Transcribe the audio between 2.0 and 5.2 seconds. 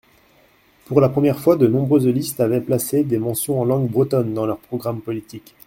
listes avaient placé des mentions en langue bretonne dans leurs programmes